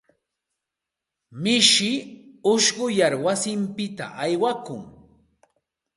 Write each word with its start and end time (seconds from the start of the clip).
Mishi 1.41 1.91
ushquyar 2.53 3.13
wasinpita 3.25 4.05
aywakun. 4.23 4.81